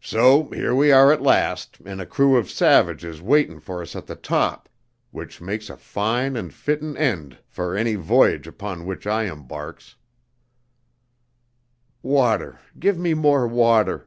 "So 0.00 0.44
here 0.50 0.72
we 0.72 0.92
are 0.92 1.10
at 1.12 1.20
last, 1.20 1.78
an' 1.84 1.98
a 1.98 2.06
crew 2.06 2.36
of 2.36 2.48
savages 2.48 3.20
waitin' 3.20 3.58
fer 3.58 3.82
us 3.82 3.96
at 3.96 4.06
the 4.06 4.14
top, 4.14 4.68
which 5.10 5.40
makes 5.40 5.68
a 5.68 5.76
fine 5.76 6.36
and 6.36 6.54
fittin' 6.54 6.96
end 6.96 7.38
fer 7.44 7.74
any 7.74 7.96
v'yage 7.96 8.46
upon 8.46 8.86
which 8.86 9.04
I 9.04 9.24
embarks." 9.24 9.96
"Water 12.04 12.60
give 12.78 12.98
me 12.98 13.14
more 13.14 13.48
water." 13.48 14.06